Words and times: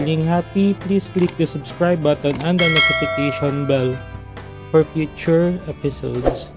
feeling 0.00 0.24
happy, 0.24 0.72
please 0.88 1.12
click 1.12 1.28
the 1.36 1.44
subscribe 1.44 2.00
button 2.00 2.32
and 2.40 2.56
the 2.56 2.64
notification 2.72 3.68
bell 3.68 3.92
for 4.72 4.80
future 4.96 5.60
episodes. 5.68 6.48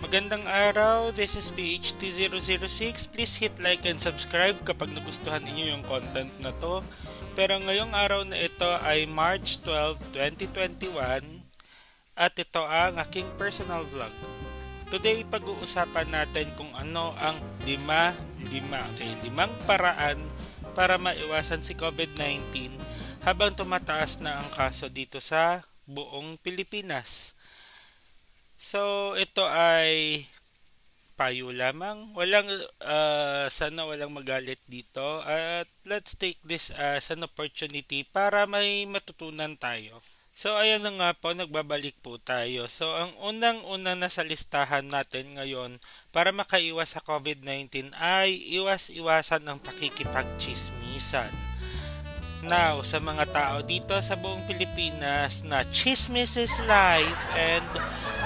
Magandang 0.00 0.48
araw, 0.48 1.12
this 1.12 1.36
is 1.36 1.52
PHT006. 1.52 3.12
Please 3.12 3.36
hit 3.36 3.52
like 3.60 3.84
and 3.84 4.00
subscribe 4.00 4.56
kapag 4.64 4.96
nagustuhan 4.96 5.44
ninyo 5.44 5.76
yung 5.76 5.84
content 5.84 6.32
na 6.40 6.56
to. 6.56 6.80
Pero 7.36 7.60
ngayong 7.60 7.92
araw 7.92 8.24
na 8.24 8.40
ito 8.40 8.80
ay 8.80 9.04
March 9.04 9.60
12, 9.60 10.00
2021 10.48 11.20
at 12.16 12.32
ito 12.32 12.64
ang 12.64 12.96
aking 12.96 13.28
personal 13.36 13.84
vlog. 13.92 14.14
Today, 14.88 15.20
pag-uusapan 15.28 16.08
natin 16.08 16.48
kung 16.56 16.72
ano 16.72 17.12
ang 17.20 17.36
lima, 17.68 18.16
lima, 18.48 18.84
okay, 18.94 19.12
limang 19.24 19.52
paraan 19.68 20.20
para 20.74 20.98
maiwasan 20.98 21.62
si 21.62 21.78
COVID-19 21.78 22.72
habang 23.24 23.56
tumataas 23.56 24.20
na 24.20 24.42
ang 24.42 24.50
kaso 24.52 24.92
dito 24.92 25.16
sa 25.22 25.64
buong 25.88 26.36
Pilipinas. 26.40 27.32
So, 28.60 29.12
ito 29.16 29.44
ay 29.48 30.24
payo 31.14 31.54
lamang. 31.54 32.12
Walang, 32.12 32.50
uh, 32.82 33.46
sana 33.48 33.86
walang 33.86 34.12
magalit 34.12 34.60
dito. 34.66 35.22
At 35.22 35.70
let's 35.86 36.18
take 36.18 36.42
this 36.42 36.74
as 36.74 37.08
an 37.14 37.24
opportunity 37.24 38.02
para 38.04 38.44
may 38.50 38.84
matutunan 38.84 39.54
tayo. 39.56 40.02
So, 40.34 40.58
ayan 40.58 40.82
na 40.82 40.90
nga 40.90 41.10
po, 41.14 41.30
nagbabalik 41.30 41.94
po 42.02 42.18
tayo. 42.18 42.66
So, 42.66 42.90
ang 42.90 43.14
unang-una 43.22 43.94
na 43.94 44.10
sa 44.10 44.26
listahan 44.26 44.82
natin 44.90 45.38
ngayon 45.38 45.78
para 46.10 46.34
makaiwas 46.34 46.98
sa 46.98 47.00
COVID-19 47.06 47.94
ay 47.94 48.34
iwas-iwasan 48.58 49.46
ang 49.46 49.62
pakikipagchismisan. 49.62 51.30
Now, 52.50 52.82
sa 52.82 52.98
mga 52.98 53.30
tao 53.30 53.62
dito 53.62 53.94
sa 54.02 54.18
buong 54.18 54.42
Pilipinas 54.42 55.46
na 55.46 55.62
chismis 55.70 56.34
is 56.34 56.58
life 56.66 57.22
and 57.38 57.70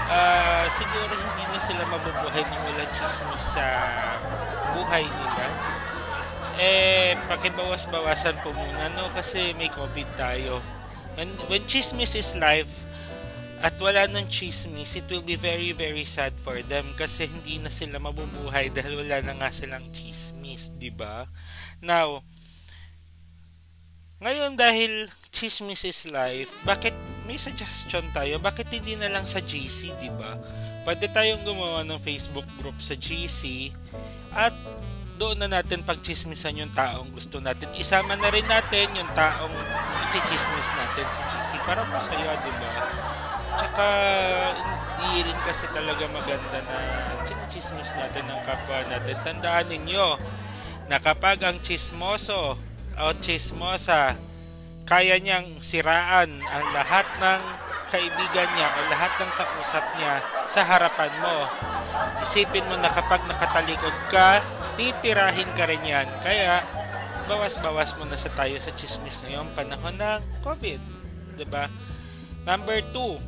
uh, 0.09 0.65
siguro 0.73 1.13
hindi 1.13 1.45
na 1.45 1.61
sila 1.61 1.85
mabubuhay 1.93 2.41
ng 2.41 2.61
walang 2.73 2.93
chismis 2.97 3.53
sa 3.53 3.69
buhay 4.73 5.05
nila. 5.05 5.47
Eh, 6.57 7.21
pakibawas-bawasan 7.29 8.41
po 8.41 8.57
muna 8.57 8.89
no 8.97 9.13
kasi 9.13 9.53
may 9.53 9.69
COVID 9.69 10.09
tayo. 10.17 10.78
When, 11.19 11.35
when 11.51 11.67
chismis 11.67 12.15
is 12.15 12.39
life, 12.39 12.87
at 13.59 13.75
wala 13.83 14.07
ng 14.07 14.31
chismis, 14.31 14.95
it 14.95 15.11
will 15.11 15.27
be 15.27 15.35
very 15.35 15.75
very 15.75 16.07
sad 16.07 16.31
for 16.47 16.63
them 16.63 16.95
kasi 16.95 17.27
hindi 17.27 17.59
na 17.59 17.75
sila 17.75 17.99
mabubuhay 17.99 18.71
dahil 18.77 19.03
wala 19.03 19.19
na 19.27 19.35
nga 19.35 19.51
silang 19.51 19.91
chismis, 19.91 20.71
di 20.79 20.95
ba? 20.95 21.27
Now, 21.83 22.23
ngayon 24.23 24.55
dahil 24.55 25.11
chismis 25.35 25.83
is 25.83 26.07
life, 26.07 26.55
bakit 26.63 26.95
may 27.27 27.39
suggestion 27.39 28.07
tayo? 28.15 28.39
Bakit 28.39 28.71
hindi 28.71 28.95
na 28.95 29.11
lang 29.11 29.27
sa 29.27 29.43
GC, 29.43 29.99
di 29.99 30.11
ba? 30.15 30.39
Pwede 30.87 31.11
tayong 31.11 31.43
gumawa 31.43 31.83
ng 31.83 31.99
Facebook 31.99 32.47
group 32.63 32.79
sa 32.79 32.95
GC 32.95 33.75
at 34.39 34.55
doon 35.19 35.37
na 35.43 35.51
natin 35.51 35.83
pagchismisan 35.83 36.63
yung 36.63 36.71
taong 36.71 37.11
gusto 37.11 37.43
natin. 37.43 37.69
Isama 37.75 38.15
na 38.15 38.31
rin 38.31 38.47
natin 38.47 38.87
yung 38.95 39.11
taong 39.13 39.53
i-chismis 40.15 40.71
natin 40.79 41.07
sa 41.11 41.23
GC 41.27 41.51
para 41.67 41.83
masaya, 41.91 42.39
di 42.41 42.53
ba? 42.57 42.71
Tsaka 43.59 43.87
hindi 45.03 45.27
rin 45.27 45.39
kasi 45.43 45.67
talaga 45.75 46.07
maganda 46.07 46.59
na 46.71 46.79
chinichismis 47.27 47.99
natin 47.99 48.31
ng 48.31 48.41
kapwa 48.47 48.79
natin. 48.87 49.19
Tandaan 49.27 49.67
ninyo 49.67 50.07
na 50.87 51.03
kapag 51.03 51.43
ang 51.43 51.59
chismoso 51.59 52.55
o 52.95 53.07
chismosa, 53.19 54.15
kaya 54.87 55.19
niyang 55.19 55.59
siraan 55.59 56.41
ang 56.41 56.67
lahat 56.73 57.05
ng 57.19 57.43
kaibigan 57.91 58.49
niya 58.55 58.69
o 58.71 58.79
lahat 58.89 59.13
ng 59.19 59.31
kausap 59.35 59.85
niya 59.99 60.23
sa 60.47 60.63
harapan 60.63 61.13
mo. 61.21 61.51
Isipin 62.23 62.65
mo 62.71 62.77
na 62.79 62.89
kapag 62.89 63.25
nakatalikod 63.27 63.97
ka, 64.13 64.41
titirahin 64.79 65.51
ka 65.59 65.67
rin 65.67 65.83
yan. 65.83 66.07
Kaya, 66.23 66.63
bawas-bawas 67.29 67.93
mo 67.99 68.07
na 68.07 68.17
sa 68.17 68.31
tayo 68.33 68.57
sa 68.63 68.73
chismis 68.73 69.21
ngayong 69.27 69.53
panahon 69.53 69.99
ng 69.99 70.23
COVID. 70.41 70.81
ba? 70.81 71.37
Diba? 71.37 71.65
Number 72.49 72.81
two, 72.95 73.21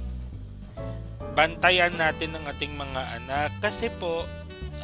bantayan 1.36 1.92
natin 1.98 2.32
ang 2.38 2.48
ating 2.48 2.72
mga 2.72 3.20
anak. 3.20 3.50
Kasi 3.60 3.92
po, 3.92 4.24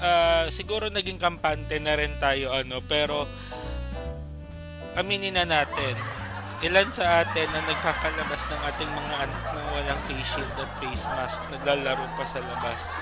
uh, 0.03 0.45
siguro 0.53 0.93
naging 0.93 1.17
kampante 1.17 1.81
na 1.81 1.97
rin 1.97 2.19
tayo 2.21 2.53
ano, 2.53 2.85
pero 2.85 3.25
aminin 4.99 5.41
na 5.41 5.49
natin, 5.49 5.97
ilan 6.61 6.89
sa 6.89 7.25
atin 7.25 7.49
na 7.53 7.65
nagkakalabas 7.65 8.43
ng 8.49 8.61
ating 8.75 8.91
mga 8.93 9.15
anak 9.29 9.43
nang 9.53 9.69
walang 9.73 10.01
face 10.09 10.37
shield 10.37 10.57
at 10.61 10.71
face 10.81 11.05
mask, 11.17 11.41
naglalaro 11.53 12.05
pa 12.17 12.25
sa 12.25 12.41
labas. 12.41 12.97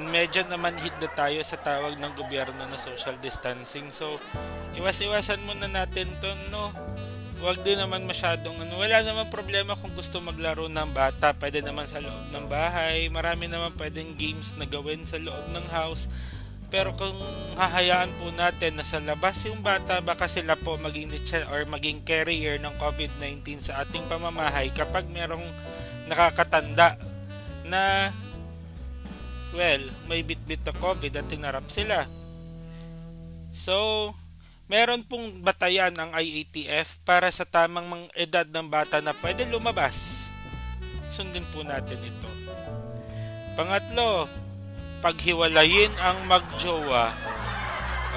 Medyo 0.00 0.48
naman 0.48 0.80
hit 0.80 0.96
na 0.96 1.10
tayo 1.12 1.44
sa 1.44 1.60
tawag 1.60 2.00
ng 2.00 2.12
gobyerno 2.16 2.64
na 2.64 2.80
social 2.80 3.20
distancing. 3.20 3.92
So, 3.92 4.16
iwas-iwasan 4.80 5.44
muna 5.44 5.68
natin 5.68 6.08
to, 6.24 6.32
no? 6.48 6.72
Huwag 7.40 7.60
din 7.64 7.80
naman 7.80 8.04
masyadong 8.04 8.56
ano. 8.56 8.80
Wala 8.80 9.00
naman 9.00 9.32
problema 9.32 9.72
kung 9.76 9.92
gusto 9.96 10.20
maglaro 10.20 10.68
ng 10.68 10.92
bata. 10.92 11.32
Pwede 11.32 11.64
naman 11.64 11.88
sa 11.88 12.00
loob 12.00 12.32
ng 12.32 12.48
bahay. 12.48 13.08
Marami 13.08 13.48
naman 13.48 13.72
pwedeng 13.80 14.12
games 14.16 14.56
na 14.60 14.68
gawin 14.68 15.08
sa 15.08 15.16
loob 15.16 15.48
ng 15.52 15.66
house 15.72 16.08
pero 16.70 16.94
kung 16.94 17.18
hahayaan 17.58 18.14
po 18.14 18.30
natin 18.30 18.78
na 18.78 18.86
sa 18.86 19.02
labas 19.02 19.42
yung 19.42 19.58
bata, 19.58 19.98
baka 19.98 20.30
sila 20.30 20.54
po 20.54 20.78
maging 20.78 21.10
or 21.50 21.66
maging 21.66 21.98
carrier 22.06 22.62
ng 22.62 22.70
COVID-19 22.78 23.58
sa 23.58 23.82
ating 23.82 24.06
pamamahay 24.06 24.70
kapag 24.70 25.10
merong 25.10 25.42
nakakatanda 26.06 26.94
na 27.66 28.14
well, 29.54 29.82
may 30.06 30.22
bit-bit 30.22 30.62
na 30.66 30.74
COVID 30.74 31.12
at 31.18 31.26
tinarap 31.26 31.66
sila. 31.70 32.06
So, 33.50 34.10
meron 34.70 35.02
pong 35.02 35.42
batayan 35.42 35.94
ang 35.98 36.14
IATF 36.14 37.02
para 37.02 37.26
sa 37.34 37.42
tamang 37.42 37.90
mga 37.90 38.06
edad 38.14 38.46
ng 38.46 38.66
bata 38.70 39.02
na 39.02 39.10
pwede 39.18 39.42
lumabas. 39.46 40.30
Sundin 41.10 41.42
po 41.50 41.66
natin 41.66 41.98
ito. 41.98 42.30
Pangatlo, 43.58 44.30
paghiwalayin 45.02 45.90
ang 45.98 46.22
magjowa. 46.30 47.10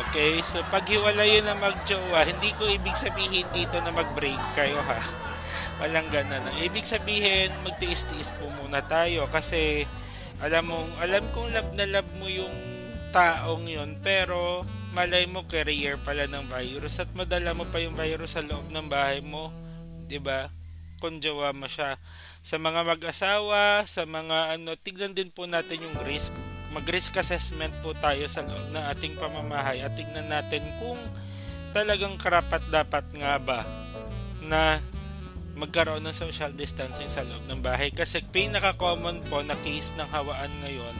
Okay? 0.06 0.38
So, 0.46 0.62
paghiwalayin 0.70 1.50
ang 1.50 1.58
magjowa, 1.58 2.30
hindi 2.30 2.54
ko 2.54 2.70
ibig 2.70 2.94
sabihin 2.94 3.50
dito 3.50 3.82
na 3.82 3.90
mag-break 3.90 4.42
kayo 4.54 4.78
ha. 4.86 5.02
Walang 5.82 6.14
ganun. 6.14 6.46
Ang 6.54 6.58
ibig 6.62 6.86
sabihin, 6.86 7.50
magtiis-tiis 7.66 8.30
po 8.38 8.46
muna 8.62 8.86
tayo 8.86 9.26
kasi 9.34 9.90
alam 10.42 10.64
mo, 10.66 10.80
alam 10.98 11.24
kong 11.36 11.54
love 11.54 11.72
na 11.78 11.86
love 11.90 12.12
mo 12.18 12.26
yung 12.32 12.54
taong 13.14 13.70
yun 13.70 14.02
pero 14.02 14.66
malay 14.94 15.30
mo 15.30 15.46
carrier 15.46 16.02
pala 16.02 16.26
ng 16.26 16.50
virus 16.50 16.98
at 16.98 17.10
madala 17.14 17.54
mo 17.54 17.66
pa 17.70 17.78
yung 17.78 17.94
virus 17.94 18.34
sa 18.34 18.42
loob 18.42 18.74
ng 18.74 18.90
bahay 18.90 19.22
mo 19.22 19.54
'di 20.10 20.18
ba? 20.18 20.50
Kung 21.02 21.20
jowa 21.20 21.52
mo 21.52 21.68
siya. 21.68 22.00
Sa 22.46 22.62
mga 22.62 22.86
mag-asawa 22.86 23.84
sa 23.90 24.04
mga 24.06 24.58
ano 24.58 24.78
tignan 24.78 25.14
din 25.14 25.30
po 25.34 25.50
natin 25.50 25.84
yung 25.84 25.98
risk. 26.06 26.34
Mag-risk 26.74 27.14
assessment 27.18 27.74
po 27.86 27.94
tayo 27.98 28.26
sa 28.26 28.42
loob 28.42 28.74
ng 28.74 28.86
ating 28.94 29.18
pamamahay 29.18 29.86
at 29.86 29.94
tignan 29.94 30.30
natin 30.30 30.66
kung 30.82 30.98
talagang 31.74 32.18
karapat 32.18 32.62
dapat 32.70 33.06
nga 33.18 33.38
ba 33.42 33.66
na 34.42 34.78
magkaroon 35.54 36.02
ng 36.06 36.16
social 36.16 36.50
distancing 36.54 37.10
sa 37.10 37.22
loob 37.22 37.46
ng 37.46 37.62
bahay 37.62 37.94
kasi 37.94 38.26
pinaka-common 38.34 39.22
po 39.30 39.46
na 39.46 39.54
case 39.62 39.94
ng 39.94 40.10
hawaan 40.10 40.50
ngayon 40.66 40.96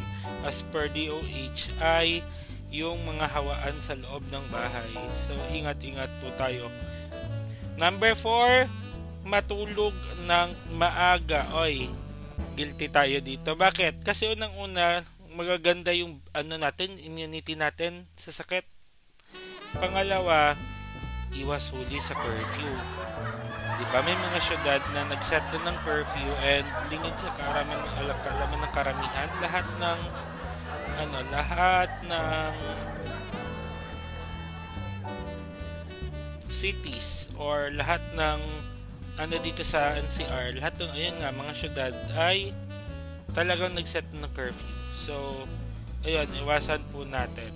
as 0.46 0.62
per 0.62 0.90
DOH 0.94 1.74
ay 1.82 2.22
yung 2.74 3.06
mga 3.06 3.30
hawaan 3.30 3.78
sa 3.82 3.94
loob 3.94 4.26
ng 4.34 4.46
bahay. 4.50 4.90
So, 5.14 5.38
ingat-ingat 5.54 6.10
po 6.18 6.34
tayo. 6.34 6.74
Number 7.78 8.18
4, 8.18 8.66
matulog 9.30 9.94
ng 10.26 10.50
maaga. 10.74 11.54
Oy, 11.54 11.90
guilty 12.58 12.90
tayo 12.90 13.22
dito. 13.22 13.54
Bakit? 13.54 14.02
Kasi 14.02 14.34
unang-una, 14.34 15.06
magaganda 15.38 15.94
yung 15.94 16.22
ano 16.34 16.58
natin, 16.58 16.98
immunity 17.02 17.54
natin 17.54 18.10
sa 18.18 18.34
sakit. 18.34 18.66
Pangalawa, 19.78 20.58
iwas 21.34 21.70
huli 21.74 21.98
sa 22.02 22.14
curfew. 22.18 22.74
'Di 23.78 23.86
ba 23.90 24.00
may 24.06 24.16
mga 24.16 24.40
syudad 24.40 24.82
na 24.94 25.08
nagset 25.10 25.44
na 25.54 25.60
ng 25.70 25.78
curfew 25.82 26.30
and 26.46 26.68
lingid 26.94 27.16
sa 27.18 27.30
karaman 27.34 27.80
kalaman 28.22 28.60
ng 28.62 28.74
karamihan 28.74 29.30
lahat 29.42 29.66
ng 29.82 30.00
ano 30.94 31.18
lahat 31.34 31.90
ng 32.06 32.54
cities 36.54 37.34
or 37.36 37.74
lahat 37.74 38.02
ng 38.14 38.40
ano 39.18 39.36
dito 39.42 39.66
sa 39.66 39.98
NCR 39.98 40.58
lahat 40.58 40.78
ng 40.82 40.92
ayun 40.94 41.18
nga 41.22 41.34
mga 41.34 41.54
syudad 41.58 41.94
ay 42.14 42.54
talagang 43.34 43.74
nagset 43.74 44.06
ng 44.14 44.30
curfew 44.38 44.74
So, 44.94 45.50
ayun, 46.06 46.30
iwasan 46.46 46.86
po 46.94 47.04
natin. 47.04 47.50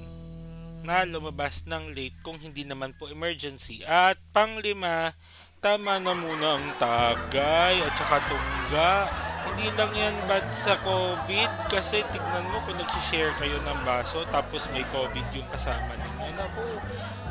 na 0.88 1.04
lumabas 1.04 1.68
ng 1.68 1.92
late 1.92 2.16
kung 2.24 2.40
hindi 2.40 2.63
naman 2.63 2.96
po 2.96 3.12
emergency. 3.12 3.84
At 3.84 4.16
panglima, 4.31 5.12
tama 5.68 6.00
na 6.00 6.16
muna 6.16 6.56
ang 6.56 6.68
tagay 6.80 7.84
at 7.84 7.92
saka 8.00 8.24
tungga. 8.31 9.12
Hindi 9.52 9.68
lang 9.75 9.92
yan 9.92 10.16
bad 10.24 10.48
sa 10.56 10.80
COVID 10.80 11.68
kasi 11.68 12.08
tignan 12.08 12.48
mo 12.48 12.64
kung 12.64 12.80
nag-share 12.80 13.36
kayo 13.36 13.60
ng 13.68 13.84
baso 13.84 14.24
tapos 14.31 14.72
may 14.72 14.88
COVID 14.96 15.28
yung 15.36 15.50
kasama 15.52 15.92
ninyo. 16.00 16.40
Naku, 16.40 16.64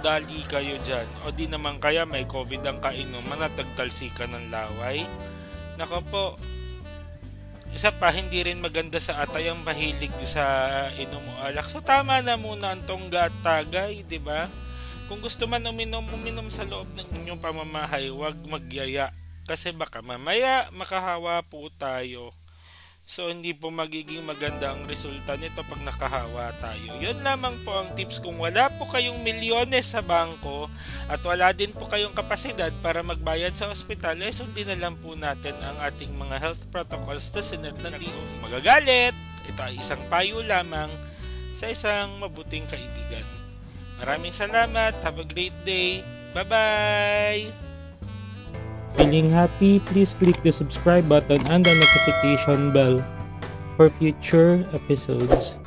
dali 0.04 0.44
kayo 0.44 0.76
dyan. 0.84 1.08
O 1.24 1.32
di 1.32 1.48
naman 1.48 1.80
kaya 1.80 2.04
may 2.04 2.28
COVID 2.28 2.60
ang 2.68 2.76
kainuman 2.84 3.40
at 3.40 3.56
nagtalsika 3.56 4.28
ng 4.28 4.52
laway. 4.52 5.08
Nako 5.80 6.04
po, 6.04 6.24
isa 7.72 7.88
pa, 7.88 8.12
hindi 8.12 8.44
rin 8.44 8.60
maganda 8.60 9.00
sa 9.00 9.24
atay 9.24 9.48
ang 9.48 9.64
mahilig 9.64 10.12
sa 10.28 10.44
inom 10.92 11.24
alak. 11.40 11.72
So, 11.72 11.80
tama 11.80 12.20
na 12.20 12.36
muna 12.36 12.76
ang 12.76 12.84
tongga 12.84 13.32
at 13.32 13.36
tagay, 13.40 14.04
di 14.04 14.20
ba? 14.20 14.44
Kung 15.06 15.22
gusto 15.22 15.46
man 15.46 15.62
uminom, 15.62 16.02
uminom 16.10 16.50
sa 16.50 16.66
loob 16.66 16.90
ng 16.98 17.06
inyong 17.22 17.38
pamamahay, 17.38 18.10
huwag 18.10 18.34
magyaya. 18.42 19.14
Kasi 19.46 19.70
baka 19.70 20.02
mamaya 20.02 20.66
makahawa 20.74 21.46
po 21.46 21.70
tayo. 21.70 22.34
So, 23.06 23.30
hindi 23.30 23.54
po 23.54 23.70
magiging 23.70 24.26
maganda 24.26 24.74
ang 24.74 24.82
resulta 24.90 25.38
nito 25.38 25.62
pag 25.62 25.78
nakahawa 25.78 26.50
tayo. 26.58 26.98
Yun 26.98 27.22
lamang 27.22 27.54
po 27.62 27.78
ang 27.78 27.94
tips 27.94 28.18
kung 28.18 28.34
wala 28.42 28.66
po 28.66 28.82
kayong 28.90 29.22
milyones 29.22 29.94
sa 29.94 30.02
bangko 30.02 30.66
at 31.06 31.22
wala 31.22 31.54
din 31.54 31.70
po 31.70 31.86
kayong 31.86 32.18
kapasidad 32.18 32.74
para 32.82 33.06
magbayad 33.06 33.54
sa 33.54 33.70
ospital, 33.70 34.18
eh 34.26 34.34
sundin 34.34 34.74
na 34.74 34.90
lang 34.90 34.98
po 34.98 35.14
natin 35.14 35.54
ang 35.62 35.78
ating 35.86 36.10
mga 36.18 36.42
health 36.42 36.66
protocols 36.74 37.30
na 37.30 37.42
sinad 37.46 37.78
ng. 37.78 37.94
Magagalit! 38.42 39.14
Ito 39.46 39.60
ay 39.62 39.78
isang 39.78 40.02
payo 40.10 40.42
lamang 40.42 40.90
sa 41.54 41.70
isang 41.70 42.18
mabuting 42.18 42.66
kaibigan. 42.66 43.35
Maraming 44.00 44.34
salamat. 44.34 44.96
Have 45.00 45.18
a 45.18 45.26
great 45.26 45.54
day. 45.64 46.04
Bye-bye! 46.36 47.48
Feeling 48.96 49.28
happy, 49.28 49.80
please 49.92 50.16
click 50.16 50.36
the 50.40 50.52
subscribe 50.52 51.08
button 51.08 51.40
and 51.52 51.60
the 51.64 51.72
notification 51.72 52.72
bell 52.72 52.96
for 53.76 53.88
future 53.88 54.64
episodes. 54.72 55.60